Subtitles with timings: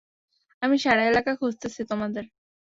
[0.61, 2.25] আমি সারা এলাকা খুজতেসি, তোমাদের।